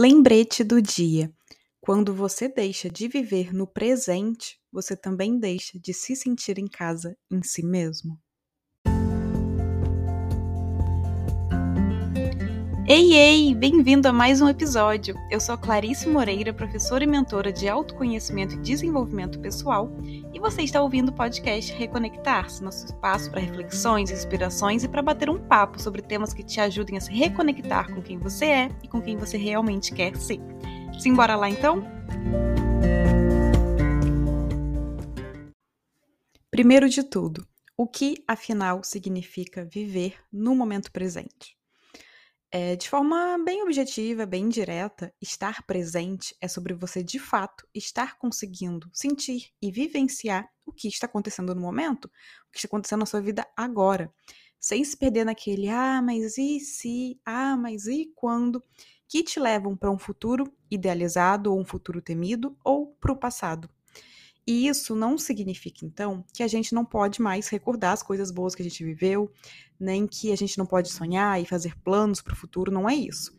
Lembrete 0.00 0.62
do 0.62 0.80
dia. 0.80 1.28
Quando 1.80 2.14
você 2.14 2.48
deixa 2.48 2.88
de 2.88 3.08
viver 3.08 3.52
no 3.52 3.66
presente, 3.66 4.56
você 4.70 4.96
também 4.96 5.40
deixa 5.40 5.76
de 5.76 5.92
se 5.92 6.14
sentir 6.14 6.56
em 6.56 6.68
casa 6.68 7.18
em 7.28 7.42
si 7.42 7.66
mesmo. 7.66 8.16
Ei, 12.90 13.12
ei! 13.12 13.54
Bem-vindo 13.54 14.08
a 14.08 14.12
mais 14.14 14.40
um 14.40 14.48
episódio. 14.48 15.14
Eu 15.30 15.38
sou 15.38 15.58
Clarice 15.58 16.08
Moreira, 16.08 16.54
professora 16.54 17.04
e 17.04 17.06
mentora 17.06 17.52
de 17.52 17.68
autoconhecimento 17.68 18.54
e 18.54 18.62
desenvolvimento 18.62 19.38
pessoal, 19.40 19.92
e 20.32 20.40
você 20.40 20.62
está 20.62 20.80
ouvindo 20.80 21.10
o 21.10 21.12
podcast 21.12 21.70
Reconectar-se, 21.74 22.64
nosso 22.64 22.86
espaço 22.86 23.30
para 23.30 23.42
reflexões, 23.42 24.10
inspirações 24.10 24.84
e 24.84 24.88
para 24.88 25.02
bater 25.02 25.28
um 25.28 25.38
papo 25.38 25.78
sobre 25.78 26.00
temas 26.00 26.32
que 26.32 26.42
te 26.42 26.62
ajudem 26.62 26.96
a 26.96 27.00
se 27.02 27.12
reconectar 27.12 27.94
com 27.94 28.00
quem 28.00 28.16
você 28.16 28.46
é 28.46 28.70
e 28.82 28.88
com 28.88 29.02
quem 29.02 29.18
você 29.18 29.36
realmente 29.36 29.92
quer 29.92 30.16
ser. 30.16 30.40
Simbora 30.98 31.36
lá 31.36 31.50
então? 31.50 31.86
Primeiro 36.50 36.88
de 36.88 37.02
tudo, 37.02 37.46
o 37.76 37.86
que 37.86 38.24
afinal 38.26 38.82
significa 38.82 39.62
viver 39.62 40.14
no 40.32 40.54
momento 40.54 40.90
presente? 40.90 41.57
É, 42.50 42.76
de 42.76 42.88
forma 42.88 43.36
bem 43.44 43.62
objetiva, 43.62 44.24
bem 44.24 44.48
direta, 44.48 45.12
estar 45.20 45.62
presente 45.66 46.34
é 46.40 46.48
sobre 46.48 46.72
você 46.72 47.02
de 47.02 47.18
fato 47.18 47.68
estar 47.74 48.16
conseguindo 48.16 48.88
sentir 48.90 49.50
e 49.60 49.70
vivenciar 49.70 50.48
o 50.64 50.72
que 50.72 50.88
está 50.88 51.04
acontecendo 51.04 51.54
no 51.54 51.60
momento, 51.60 52.06
o 52.06 52.50
que 52.50 52.56
está 52.56 52.66
acontecendo 52.66 53.00
na 53.00 53.06
sua 53.06 53.20
vida 53.20 53.46
agora, 53.54 54.10
sem 54.58 54.82
se 54.82 54.96
perder 54.96 55.24
naquele 55.24 55.68
ah, 55.68 56.00
mas 56.00 56.38
e 56.38 56.58
se, 56.58 57.20
ah, 57.22 57.54
mas 57.54 57.86
e 57.86 58.10
quando, 58.14 58.62
que 59.06 59.22
te 59.22 59.38
levam 59.38 59.76
para 59.76 59.90
um 59.90 59.98
futuro 59.98 60.50
idealizado 60.70 61.52
ou 61.52 61.60
um 61.60 61.64
futuro 61.66 62.00
temido 62.00 62.56
ou 62.64 62.96
para 62.98 63.12
o 63.12 63.16
passado. 63.16 63.68
E 64.48 64.66
isso 64.66 64.94
não 64.94 65.18
significa, 65.18 65.84
então, 65.84 66.24
que 66.32 66.42
a 66.42 66.48
gente 66.48 66.74
não 66.74 66.82
pode 66.82 67.20
mais 67.20 67.48
recordar 67.48 67.92
as 67.92 68.02
coisas 68.02 68.30
boas 68.30 68.54
que 68.54 68.62
a 68.62 68.64
gente 68.64 68.82
viveu, 68.82 69.30
nem 69.78 70.06
que 70.06 70.32
a 70.32 70.36
gente 70.36 70.56
não 70.56 70.64
pode 70.64 70.88
sonhar 70.90 71.38
e 71.38 71.44
fazer 71.44 71.76
planos 71.80 72.22
para 72.22 72.32
o 72.32 72.36
futuro, 72.36 72.72
não 72.72 72.88
é 72.88 72.94
isso. 72.94 73.38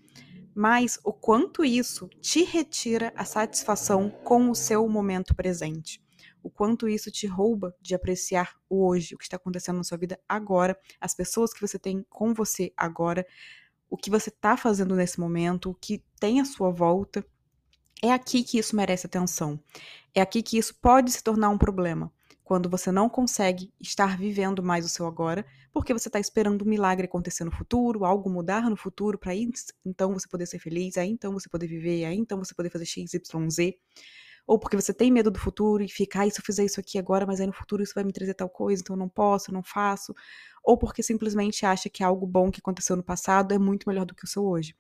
Mas 0.54 1.00
o 1.04 1.12
quanto 1.12 1.66
isso 1.66 2.08
te 2.22 2.44
retira 2.44 3.12
a 3.16 3.26
satisfação 3.26 4.12
com 4.24 4.52
o 4.52 4.56
seu 4.56 4.88
momento 4.88 5.34
presente. 5.34 6.00
O 6.44 6.50
quanto 6.52 6.88
isso 6.88 7.10
te 7.10 7.26
rouba 7.26 7.76
de 7.82 7.96
apreciar 7.96 8.56
o 8.70 8.86
hoje, 8.86 9.16
o 9.16 9.18
que 9.18 9.24
está 9.24 9.38
acontecendo 9.38 9.78
na 9.78 9.84
sua 9.84 9.98
vida 9.98 10.20
agora, 10.30 10.78
as 11.02 11.16
pessoas 11.16 11.52
que 11.52 11.60
você 11.60 11.80
tem 11.80 12.06
com 12.08 12.36
você 12.36 12.72
agora, 12.78 13.26
o 13.90 13.98
que 13.98 14.12
você 14.12 14.30
está 14.30 14.56
fazendo 14.56 14.96
nesse 14.96 15.20
momento, 15.20 15.72
o 15.72 15.74
que 15.74 16.04
tem 16.20 16.40
à 16.40 16.46
sua 16.46 16.70
volta 16.70 17.26
é 18.02 18.12
aqui 18.12 18.44
que 18.44 18.58
isso 18.58 18.76
merece 18.76 19.06
atenção. 19.06 19.60
É 20.14 20.22
aqui 20.22 20.42
que 20.42 20.58
isso 20.58 20.74
pode 20.76 21.12
se 21.12 21.24
tornar 21.24 21.50
um 21.50 21.58
problema. 21.58 22.12
Quando 22.44 22.68
você 22.68 22.92
não 22.92 23.08
consegue 23.08 23.72
estar 23.80 24.18
vivendo 24.18 24.64
mais 24.64 24.84
o 24.84 24.90
seu 24.90 25.06
agora, 25.06 25.46
porque 25.72 25.94
você 25.94 26.10
está 26.10 26.20
esperando 26.20 26.64
um 26.64 26.68
milagre 26.68 27.06
acontecer 27.06 27.44
no 27.44 27.52
futuro, 27.52 28.06
algo 28.06 28.30
mudar 28.30 28.70
no 28.70 28.76
futuro, 28.76 29.20
para 29.20 29.36
então 29.86 30.14
você 30.14 30.28
poder 30.28 30.48
ser 30.48 30.58
feliz, 30.58 30.98
aí 30.98 31.10
então 31.10 31.32
você 31.32 31.48
poder 31.48 31.68
viver, 31.68 32.06
aí 32.06 32.18
então 32.18 32.40
você 32.40 32.56
poder 32.56 32.72
fazer 32.72 32.86
X, 32.86 33.14
Y, 33.14 33.50
Z. 33.52 33.78
Ou 34.48 34.58
porque 34.58 34.76
você 34.76 34.92
tem 34.92 35.12
medo 35.12 35.30
do 35.30 35.38
futuro 35.38 35.84
e 35.84 35.88
fica, 35.88 36.24
ah, 36.24 36.30
se 36.30 36.40
eu 36.40 36.44
fizer 36.44 36.66
isso 36.66 36.80
aqui 36.80 36.98
agora, 36.98 37.24
mas 37.24 37.40
aí 37.40 37.46
no 37.46 37.54
futuro 37.54 37.84
isso 37.84 37.94
vai 37.94 38.04
me 38.04 38.12
trazer 38.12 38.34
tal 38.34 38.50
coisa, 38.50 38.82
então 38.82 38.96
eu 38.96 39.00
não 39.00 39.08
posso, 39.08 39.52
eu 39.52 39.54
não 39.54 39.62
faço. 39.62 40.16
Ou 40.64 40.76
porque 40.76 41.04
simplesmente 41.04 41.68
acha 41.68 41.88
que 41.88 42.04
algo 42.04 42.26
bom 42.26 42.50
que 42.50 42.60
aconteceu 42.60 42.96
no 42.96 43.04
passado 43.04 43.54
é 43.54 43.60
muito 43.60 43.88
melhor 43.88 44.06
do 44.06 44.16
que 44.16 44.24
o 44.24 44.28
seu 44.28 44.44
hoje. 44.44 44.76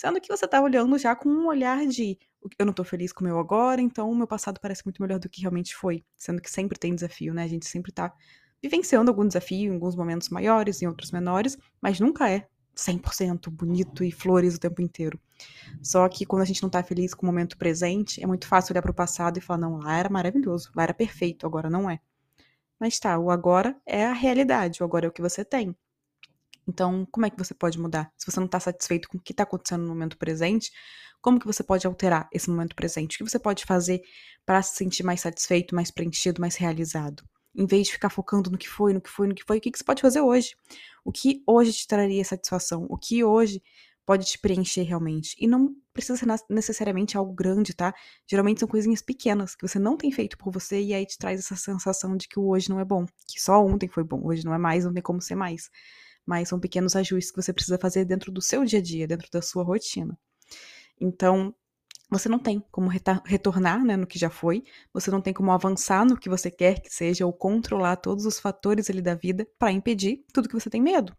Sendo 0.00 0.18
que 0.18 0.34
você 0.34 0.46
está 0.46 0.62
olhando 0.62 0.96
já 0.96 1.14
com 1.14 1.28
um 1.28 1.46
olhar 1.46 1.86
de 1.86 2.18
eu 2.58 2.64
não 2.64 2.72
tô 2.72 2.82
feliz 2.82 3.12
com 3.12 3.22
o 3.22 3.26
meu 3.26 3.38
agora, 3.38 3.82
então 3.82 4.10
o 4.10 4.16
meu 4.16 4.26
passado 4.26 4.58
parece 4.58 4.82
muito 4.86 5.02
melhor 5.02 5.18
do 5.18 5.28
que 5.28 5.42
realmente 5.42 5.76
foi. 5.76 6.02
Sendo 6.16 6.40
que 6.40 6.50
sempre 6.50 6.78
tem 6.78 6.94
desafio, 6.94 7.34
né? 7.34 7.44
A 7.44 7.46
gente 7.46 7.66
sempre 7.66 7.92
tá 7.92 8.10
vivenciando 8.62 9.10
algum 9.10 9.26
desafio 9.26 9.70
em 9.70 9.74
alguns 9.74 9.94
momentos 9.94 10.30
maiores, 10.30 10.80
em 10.80 10.86
outros 10.86 11.10
menores, 11.10 11.58
mas 11.82 12.00
nunca 12.00 12.30
é 12.30 12.48
100% 12.74 13.50
bonito 13.50 14.02
e 14.02 14.10
flores 14.10 14.54
o 14.54 14.58
tempo 14.58 14.80
inteiro. 14.80 15.20
Só 15.82 16.08
que 16.08 16.24
quando 16.24 16.40
a 16.40 16.46
gente 16.46 16.62
não 16.62 16.70
tá 16.70 16.82
feliz 16.82 17.12
com 17.12 17.24
o 17.24 17.26
momento 17.26 17.58
presente, 17.58 18.24
é 18.24 18.26
muito 18.26 18.46
fácil 18.46 18.72
olhar 18.72 18.80
para 18.80 18.92
o 18.92 18.94
passado 18.94 19.36
e 19.36 19.42
falar: 19.42 19.58
não, 19.58 19.76
lá 19.80 19.98
era 19.98 20.08
maravilhoso, 20.08 20.70
lá 20.74 20.84
era 20.84 20.94
perfeito, 20.94 21.44
agora 21.44 21.68
não 21.68 21.90
é. 21.90 22.00
Mas 22.78 22.98
tá, 22.98 23.18
o 23.18 23.30
agora 23.30 23.76
é 23.84 24.06
a 24.06 24.14
realidade, 24.14 24.82
o 24.82 24.86
agora 24.86 25.04
é 25.04 25.10
o 25.10 25.12
que 25.12 25.20
você 25.20 25.44
tem. 25.44 25.76
Então, 26.70 27.04
como 27.10 27.26
é 27.26 27.30
que 27.30 27.36
você 27.36 27.52
pode 27.52 27.80
mudar? 27.80 28.12
Se 28.16 28.30
você 28.30 28.38
não 28.38 28.46
está 28.46 28.60
satisfeito 28.60 29.08
com 29.08 29.18
o 29.18 29.20
que 29.20 29.32
está 29.32 29.42
acontecendo 29.42 29.82
no 29.82 29.88
momento 29.88 30.16
presente, 30.16 30.70
como 31.20 31.40
que 31.40 31.46
você 31.46 31.64
pode 31.64 31.84
alterar 31.84 32.28
esse 32.32 32.48
momento 32.48 32.76
presente? 32.76 33.16
O 33.16 33.18
que 33.18 33.28
você 33.28 33.40
pode 33.40 33.64
fazer 33.64 34.00
para 34.46 34.62
se 34.62 34.76
sentir 34.76 35.02
mais 35.02 35.20
satisfeito, 35.20 35.74
mais 35.74 35.90
preenchido, 35.90 36.40
mais 36.40 36.54
realizado? 36.54 37.24
Em 37.56 37.66
vez 37.66 37.88
de 37.88 37.92
ficar 37.92 38.08
focando 38.08 38.50
no 38.50 38.56
que 38.56 38.68
foi, 38.68 38.92
no 38.92 39.00
que 39.00 39.10
foi, 39.10 39.26
no 39.26 39.34
que 39.34 39.42
foi, 39.44 39.58
o 39.58 39.60
que, 39.60 39.72
que 39.72 39.78
você 39.78 39.84
pode 39.84 40.00
fazer 40.00 40.20
hoje? 40.20 40.54
O 41.04 41.10
que 41.10 41.42
hoje 41.44 41.72
te 41.72 41.88
traria 41.88 42.24
satisfação? 42.24 42.86
O 42.88 42.96
que 42.96 43.24
hoje 43.24 43.60
pode 44.06 44.24
te 44.26 44.38
preencher 44.38 44.84
realmente? 44.84 45.34
E 45.40 45.48
não 45.48 45.74
precisa 45.92 46.16
ser 46.16 46.28
necessariamente 46.48 47.16
algo 47.16 47.32
grande, 47.32 47.74
tá? 47.74 47.92
Geralmente 48.30 48.60
são 48.60 48.68
coisinhas 48.68 49.02
pequenas 49.02 49.56
que 49.56 49.66
você 49.66 49.80
não 49.80 49.96
tem 49.96 50.12
feito 50.12 50.38
por 50.38 50.52
você 50.52 50.80
e 50.80 50.94
aí 50.94 51.04
te 51.04 51.18
traz 51.18 51.40
essa 51.40 51.56
sensação 51.56 52.16
de 52.16 52.28
que 52.28 52.38
o 52.38 52.48
hoje 52.48 52.70
não 52.70 52.78
é 52.78 52.84
bom, 52.84 53.04
que 53.26 53.40
só 53.40 53.60
ontem 53.60 53.88
foi 53.88 54.04
bom, 54.04 54.20
hoje 54.24 54.44
não 54.44 54.54
é 54.54 54.58
mais, 54.58 54.84
não 54.84 54.94
tem 54.94 55.02
como 55.02 55.20
ser 55.20 55.34
mais 55.34 55.68
mas 56.30 56.48
são 56.48 56.60
pequenos 56.60 56.94
ajustes 56.94 57.32
que 57.32 57.42
você 57.42 57.52
precisa 57.52 57.76
fazer 57.76 58.04
dentro 58.04 58.30
do 58.30 58.40
seu 58.40 58.64
dia 58.64 58.78
a 58.78 58.82
dia, 58.82 59.04
dentro 59.04 59.28
da 59.32 59.42
sua 59.42 59.64
rotina. 59.64 60.16
Então, 61.00 61.52
você 62.08 62.28
não 62.28 62.38
tem 62.38 62.62
como 62.70 62.88
retornar 63.24 63.84
né, 63.84 63.96
no 63.96 64.06
que 64.06 64.16
já 64.16 64.30
foi, 64.30 64.62
você 64.94 65.10
não 65.10 65.20
tem 65.20 65.34
como 65.34 65.50
avançar 65.50 66.06
no 66.06 66.16
que 66.16 66.28
você 66.28 66.48
quer 66.48 66.80
que 66.80 66.88
seja 66.88 67.26
ou 67.26 67.32
controlar 67.32 67.96
todos 67.96 68.26
os 68.26 68.38
fatores 68.38 68.88
ali 68.88 69.02
da 69.02 69.16
vida 69.16 69.44
para 69.58 69.72
impedir 69.72 70.24
tudo 70.32 70.48
que 70.48 70.54
você 70.54 70.70
tem 70.70 70.80
medo. 70.80 71.12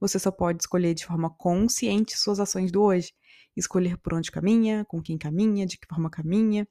Você 0.00 0.18
só 0.18 0.32
pode 0.32 0.64
escolher 0.64 0.94
de 0.94 1.06
forma 1.06 1.30
consciente 1.30 2.18
suas 2.18 2.40
ações 2.40 2.72
do 2.72 2.82
hoje, 2.82 3.12
escolher 3.56 3.96
por 3.98 4.14
onde 4.14 4.32
caminha, 4.32 4.84
com 4.88 5.00
quem 5.00 5.16
caminha, 5.16 5.64
de 5.64 5.78
que 5.78 5.86
forma 5.86 6.10
caminha. 6.10 6.66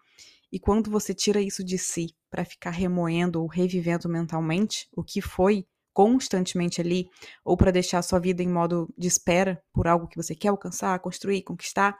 E 0.52 0.60
quando 0.60 0.92
você 0.92 1.14
tira 1.14 1.40
isso 1.40 1.64
de 1.64 1.78
si 1.78 2.08
para 2.30 2.44
ficar 2.44 2.72
remoendo 2.72 3.42
ou 3.42 3.48
revivendo 3.48 4.10
mentalmente 4.10 4.90
o 4.92 5.02
que 5.02 5.22
foi, 5.22 5.66
constantemente 5.96 6.82
ali, 6.82 7.10
ou 7.42 7.56
para 7.56 7.72
deixar 7.72 8.00
a 8.00 8.02
sua 8.02 8.20
vida 8.20 8.44
em 8.44 8.50
modo 8.50 8.94
de 8.98 9.08
espera 9.08 9.64
por 9.72 9.88
algo 9.88 10.10
que 10.10 10.18
você 10.18 10.36
quer 10.36 10.50
alcançar, 10.50 11.00
construir, 11.00 11.42
conquistar, 11.42 11.98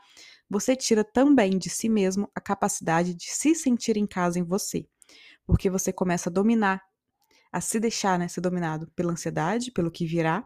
você 0.50 0.76
tira 0.76 1.02
também 1.02 1.58
de 1.58 1.70
si 1.70 1.88
mesmo 1.88 2.30
a 2.36 2.42
capacidade 2.42 3.14
de 3.14 3.24
se 3.24 3.56
sentir 3.56 3.96
em 3.96 4.06
casa 4.06 4.38
em 4.38 4.44
você. 4.44 4.86
Porque 5.46 5.70
você 5.70 5.94
começa 5.94 6.30
a 6.30 6.34
dominar, 6.34 6.82
a 7.50 7.62
se 7.62 7.80
deixar 7.80 8.20
né, 8.20 8.28
ser 8.28 8.42
dominado 8.42 8.92
pela 8.98 9.14
ansiedade, 9.14 9.72
pelo 9.72 9.90
que 9.90 10.06
virá, 10.06 10.46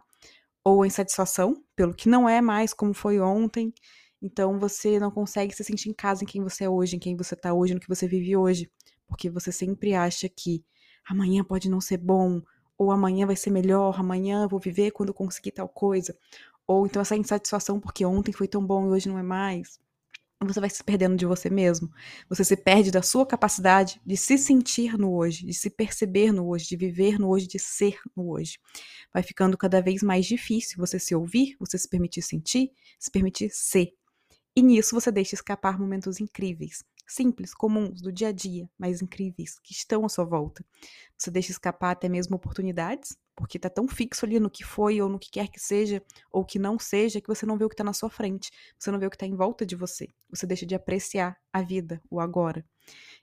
ou 0.62 0.84
a 0.84 0.86
insatisfação, 0.86 1.60
pelo 1.74 1.92
que 1.92 2.08
não 2.08 2.28
é 2.28 2.40
mais 2.40 2.72
como 2.72 2.94
foi 2.94 3.18
ontem. 3.18 3.74
Então 4.22 4.60
você 4.60 5.00
não 5.00 5.10
consegue 5.10 5.52
se 5.52 5.64
sentir 5.64 5.90
em 5.90 5.94
casa 5.94 6.22
em 6.22 6.26
quem 6.26 6.40
você 6.40 6.64
é 6.64 6.68
hoje, 6.68 6.94
em 6.94 7.00
quem 7.00 7.16
você 7.16 7.34
está 7.34 7.52
hoje, 7.52 7.74
no 7.74 7.80
que 7.80 7.88
você 7.88 8.06
vive 8.06 8.36
hoje. 8.36 8.70
Porque 9.08 9.28
você 9.28 9.50
sempre 9.50 9.92
acha 9.92 10.28
que 10.28 10.64
amanhã 11.04 11.42
pode 11.42 11.68
não 11.68 11.80
ser 11.80 11.96
bom, 11.96 12.40
ou 12.80 12.90
amanhã 12.90 13.26
vai 13.26 13.36
ser 13.36 13.50
melhor, 13.50 14.00
amanhã 14.00 14.48
vou 14.48 14.58
viver 14.58 14.90
quando 14.90 15.12
conseguir 15.12 15.50
tal 15.50 15.68
coisa, 15.68 16.16
ou 16.66 16.86
então 16.86 17.02
essa 17.02 17.14
insatisfação 17.14 17.78
porque 17.78 18.06
ontem 18.06 18.32
foi 18.32 18.48
tão 18.48 18.64
bom 18.64 18.86
e 18.86 18.88
hoje 18.88 19.06
não 19.06 19.18
é 19.18 19.22
mais. 19.22 19.78
Você 20.42 20.60
vai 20.60 20.70
se 20.70 20.82
perdendo 20.82 21.14
de 21.14 21.26
você 21.26 21.50
mesmo. 21.50 21.90
Você 22.26 22.42
se 22.42 22.56
perde 22.56 22.90
da 22.90 23.02
sua 23.02 23.26
capacidade 23.26 24.00
de 24.06 24.16
se 24.16 24.38
sentir 24.38 24.96
no 24.96 25.12
hoje, 25.12 25.44
de 25.44 25.52
se 25.52 25.68
perceber 25.68 26.32
no 26.32 26.48
hoje, 26.48 26.68
de 26.68 26.76
viver 26.78 27.18
no 27.18 27.28
hoje, 27.28 27.46
de 27.46 27.58
ser 27.58 27.98
no 28.16 28.30
hoje. 28.30 28.58
Vai 29.12 29.22
ficando 29.22 29.58
cada 29.58 29.82
vez 29.82 30.02
mais 30.02 30.24
difícil 30.24 30.78
você 30.78 30.98
se 30.98 31.14
ouvir, 31.14 31.56
você 31.60 31.76
se 31.76 31.86
permitir 31.86 32.22
sentir, 32.22 32.72
se 32.98 33.10
permitir 33.10 33.50
ser. 33.50 33.92
E 34.56 34.62
nisso 34.62 34.94
você 34.94 35.12
deixa 35.12 35.34
escapar 35.34 35.78
momentos 35.78 36.18
incríveis, 36.18 36.82
simples, 37.12 37.52
comuns, 37.54 38.00
do 38.00 38.12
dia 38.12 38.28
a 38.28 38.32
dia, 38.32 38.68
mas 38.78 39.02
incríveis, 39.02 39.58
que 39.58 39.72
estão 39.72 40.04
à 40.04 40.08
sua 40.08 40.24
volta. 40.24 40.64
Você 41.16 41.30
deixa 41.30 41.50
escapar 41.50 41.90
até 41.90 42.08
mesmo 42.08 42.36
oportunidades, 42.36 43.16
porque 43.34 43.58
tá 43.58 43.70
tão 43.70 43.88
fixo 43.88 44.24
ali 44.26 44.38
no 44.38 44.50
que 44.50 44.64
foi 44.64 45.00
ou 45.00 45.08
no 45.08 45.18
que 45.18 45.30
quer 45.30 45.48
que 45.48 45.58
seja, 45.58 46.02
ou 46.30 46.44
que 46.44 46.58
não 46.58 46.78
seja, 46.78 47.20
que 47.20 47.28
você 47.28 47.46
não 47.46 47.56
vê 47.56 47.64
o 47.64 47.68
que 47.68 47.76
tá 47.76 47.84
na 47.84 47.92
sua 47.92 48.10
frente, 48.10 48.50
você 48.78 48.90
não 48.90 48.98
vê 48.98 49.06
o 49.06 49.10
que 49.10 49.18
tá 49.18 49.26
em 49.26 49.34
volta 49.34 49.64
de 49.64 49.74
você. 49.74 50.08
Você 50.28 50.46
deixa 50.46 50.66
de 50.66 50.74
apreciar 50.74 51.36
a 51.52 51.62
vida, 51.62 52.00
o 52.10 52.20
agora. 52.20 52.64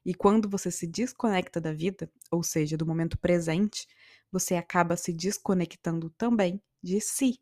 E 0.06 0.14
quando 0.14 0.50
você 0.50 0.72
se 0.72 0.88
desconecta 0.88 1.60
da 1.62 1.72
vida, 1.74 2.10
ou 2.32 2.44
seja, 2.44 2.78
do 2.78 2.86
momento 2.86 3.18
presente, 3.18 3.88
você 4.32 4.56
acaba 4.56 4.96
se 4.98 5.14
desconectando 5.14 6.10
também 6.12 6.62
de 6.82 7.00
si, 7.02 7.40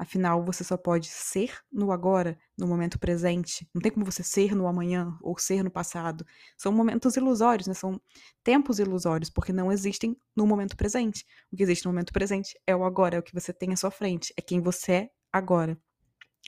Afinal, 0.00 0.42
você 0.42 0.64
só 0.64 0.78
pode 0.78 1.08
ser 1.08 1.58
no 1.70 1.92
agora, 1.92 2.38
no 2.56 2.66
momento 2.66 2.98
presente. 2.98 3.68
Não 3.74 3.82
tem 3.82 3.92
como 3.92 4.06
você 4.06 4.22
ser 4.22 4.54
no 4.54 4.66
amanhã 4.66 5.14
ou 5.20 5.38
ser 5.38 5.62
no 5.62 5.70
passado. 5.70 6.24
São 6.56 6.72
momentos 6.72 7.16
ilusórios, 7.16 7.68
né? 7.68 7.74
São 7.74 8.00
tempos 8.42 8.78
ilusórios, 8.78 9.28
porque 9.28 9.52
não 9.52 9.70
existem 9.70 10.16
no 10.34 10.46
momento 10.46 10.74
presente. 10.74 11.26
O 11.52 11.56
que 11.56 11.62
existe 11.62 11.84
no 11.84 11.92
momento 11.92 12.14
presente 12.14 12.58
é 12.66 12.74
o 12.74 12.82
agora, 12.82 13.16
é 13.16 13.18
o 13.18 13.22
que 13.22 13.34
você 13.34 13.52
tem 13.52 13.74
à 13.74 13.76
sua 13.76 13.90
frente, 13.90 14.32
é 14.38 14.40
quem 14.40 14.58
você 14.58 14.92
é 14.92 15.10
agora. 15.30 15.78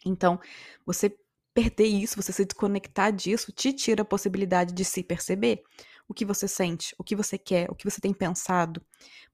Então, 0.07 0.41
você 0.87 1.15
perder 1.53 1.85
isso, 1.85 2.17
você 2.17 2.33
se 2.33 2.47
desconectar 2.47 3.13
disso, 3.13 3.53
te 3.53 3.71
tira 3.75 4.01
a 4.01 4.07
possibilidade 4.07 4.73
de 4.73 4.83
se 4.83 5.03
perceber. 5.03 5.63
O 6.09 6.15
que 6.15 6.25
você 6.25 6.47
sente, 6.47 6.95
o 6.99 7.05
que 7.05 7.17
você 7.17 7.39
quer, 7.39 7.71
o 7.71 7.75
que 7.75 7.89
você 7.89 8.01
tem 8.01 8.13
pensado. 8.13 8.85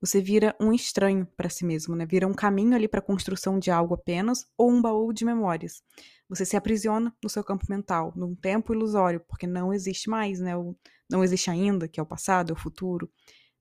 Você 0.00 0.20
vira 0.20 0.54
um 0.60 0.72
estranho 0.72 1.26
para 1.36 1.48
si 1.48 1.64
mesmo, 1.64 1.96
né? 1.96 2.06
Vira 2.06 2.26
um 2.26 2.34
caminho 2.34 2.74
ali 2.74 2.86
para 2.86 3.00
a 3.00 3.02
construção 3.02 3.58
de 3.58 3.70
algo 3.70 3.94
apenas 3.94 4.46
ou 4.56 4.70
um 4.70 4.80
baú 4.80 5.12
de 5.12 5.24
memórias. 5.24 5.82
Você 6.28 6.44
se 6.44 6.56
aprisiona 6.56 7.12
no 7.22 7.28
seu 7.28 7.42
campo 7.42 7.64
mental, 7.68 8.12
num 8.14 8.34
tempo 8.34 8.72
ilusório, 8.72 9.20
porque 9.26 9.46
não 9.46 9.72
existe 9.72 10.10
mais, 10.10 10.38
né? 10.38 10.52
Não 11.10 11.24
existe 11.24 11.50
ainda, 11.50 11.88
que 11.88 11.98
é 11.98 12.02
o 12.02 12.06
passado, 12.06 12.50
é 12.50 12.52
o 12.52 12.56
futuro. 12.56 13.10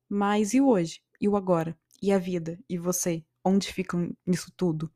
Mas 0.10 0.54
e 0.54 0.62
o 0.62 0.68
hoje? 0.68 1.02
E 1.20 1.28
o 1.28 1.36
agora? 1.36 1.78
E 2.02 2.12
a 2.12 2.20
vida? 2.20 2.60
E 2.70 2.78
você? 2.78 3.24
Onde 3.44 3.72
ficam 3.72 4.14
nisso 4.26 4.52
tudo? 4.56 4.92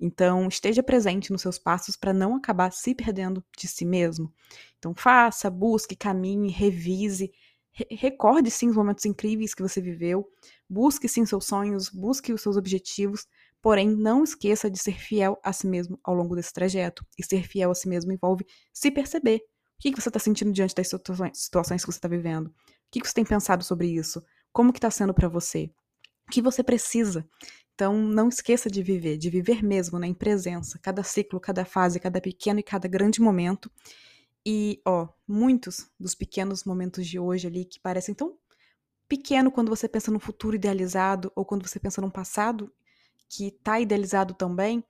Então, 0.00 0.46
esteja 0.48 0.82
presente 0.82 1.32
nos 1.32 1.42
seus 1.42 1.58
passos 1.58 1.96
para 1.96 2.12
não 2.12 2.34
acabar 2.34 2.70
se 2.72 2.94
perdendo 2.94 3.44
de 3.56 3.66
si 3.66 3.84
mesmo. 3.84 4.32
Então, 4.78 4.94
faça, 4.94 5.50
busque, 5.50 5.96
caminhe, 5.96 6.50
revise, 6.50 7.32
re 7.72 7.86
recorde 7.90 8.50
sim 8.50 8.68
os 8.68 8.76
momentos 8.76 9.04
incríveis 9.04 9.54
que 9.54 9.62
você 9.62 9.80
viveu, 9.80 10.26
busque 10.68 11.08
sim 11.08 11.24
seus 11.24 11.46
sonhos, 11.46 11.88
busque 11.88 12.32
os 12.32 12.42
seus 12.42 12.56
objetivos, 12.56 13.26
porém 13.62 13.88
não 13.88 14.22
esqueça 14.22 14.70
de 14.70 14.78
ser 14.78 14.98
fiel 14.98 15.38
a 15.42 15.52
si 15.52 15.66
mesmo 15.66 15.98
ao 16.04 16.14
longo 16.14 16.36
desse 16.36 16.52
trajeto. 16.52 17.04
E 17.18 17.24
ser 17.24 17.46
fiel 17.46 17.70
a 17.70 17.74
si 17.74 17.88
mesmo 17.88 18.12
envolve 18.12 18.46
se 18.72 18.90
perceber. 18.90 19.40
O 19.78 19.80
que, 19.80 19.90
você 19.90 20.08
está 20.08 20.18
sentindo 20.18 20.52
diante 20.52 20.74
das 20.74 20.88
situações 20.88 21.84
que 21.84 21.92
você 21.92 21.98
está 21.98 22.08
vivendo? 22.08 22.46
O 22.46 22.52
que, 22.90 23.00
que 23.00 23.06
você 23.06 23.14
tem 23.14 23.24
pensado 23.24 23.62
sobre 23.62 23.88
isso? 23.88 24.22
Como 24.52 24.72
que 24.72 24.78
está 24.78 24.90
sendo 24.90 25.12
para 25.12 25.28
você? 25.28 25.70
O 26.26 26.30
que 26.30 26.40
você 26.40 26.62
precisa? 26.62 27.28
Então, 27.76 27.94
não 27.94 28.30
esqueça 28.30 28.70
de 28.70 28.82
viver, 28.82 29.18
de 29.18 29.28
viver 29.28 29.62
mesmo, 29.62 29.98
né, 29.98 30.06
em 30.06 30.14
presença, 30.14 30.78
cada 30.78 31.02
ciclo, 31.02 31.38
cada 31.38 31.62
fase, 31.62 32.00
cada 32.00 32.22
pequeno 32.22 32.58
e 32.58 32.62
cada 32.62 32.88
grande 32.88 33.20
momento. 33.20 33.70
E, 34.46 34.80
ó, 34.82 35.06
muitos 35.28 35.86
dos 36.00 36.14
pequenos 36.14 36.64
momentos 36.64 37.06
de 37.06 37.18
hoje 37.18 37.46
ali 37.46 37.66
que 37.66 37.78
parecem 37.78 38.14
tão 38.14 38.38
pequeno 39.06 39.52
quando 39.52 39.68
você 39.68 39.86
pensa 39.86 40.10
no 40.10 40.18
futuro 40.18 40.56
idealizado 40.56 41.30
ou 41.36 41.44
quando 41.44 41.68
você 41.68 41.78
pensa 41.78 42.00
num 42.00 42.08
passado 42.08 42.72
que 43.28 43.50
tá 43.50 43.78
idealizado 43.78 44.32
também, 44.32 44.82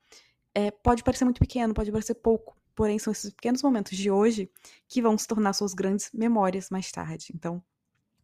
é, 0.55 0.71
pode 0.71 1.03
parecer 1.03 1.25
muito 1.25 1.39
pequeno, 1.39 1.73
pode 1.73 1.91
parecer 1.91 2.15
pouco, 2.15 2.55
porém 2.73 2.97
são 2.97 3.11
esses 3.11 3.31
pequenos 3.33 3.61
momentos 3.61 3.97
de 3.97 4.09
hoje 4.09 4.49
que 4.87 5.01
vão 5.01 5.17
se 5.17 5.27
tornar 5.27 5.51
suas 5.51 5.73
grandes 5.73 6.09
memórias 6.13 6.69
mais 6.69 6.89
tarde. 6.89 7.33
Então, 7.35 7.61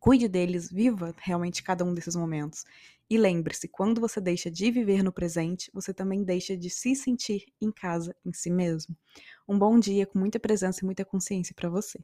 Cuide 0.03 0.27
deles, 0.27 0.69
viva 0.69 1.15
realmente 1.17 1.63
cada 1.63 1.85
um 1.85 1.93
desses 1.93 2.13
momentos. 2.13 2.65
E 3.09 3.17
lembre-se, 3.17 3.69
quando 3.69 4.01
você 4.01 4.19
deixa 4.19 4.51
de 4.51 4.69
viver 4.69 5.01
no 5.01 5.13
presente, 5.13 5.71
você 5.73 5.93
também 5.93 6.25
deixa 6.25 6.57
de 6.57 6.69
se 6.69 6.93
sentir 6.93 7.45
em 7.61 7.71
casa, 7.71 8.13
em 8.25 8.33
si 8.33 8.49
mesmo. 8.51 8.97
Um 9.47 9.57
bom 9.57 9.79
dia 9.79 10.05
com 10.05 10.19
muita 10.19 10.41
presença 10.41 10.81
e 10.81 10.85
muita 10.85 11.05
consciência 11.05 11.55
para 11.55 11.69
você. 11.69 12.03